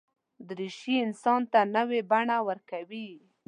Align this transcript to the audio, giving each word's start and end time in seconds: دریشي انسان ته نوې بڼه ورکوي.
دریشي 0.47 0.95
انسان 1.05 1.41
ته 1.51 1.59
نوې 1.75 1.99
بڼه 2.11 2.37
ورکوي. 2.47 3.09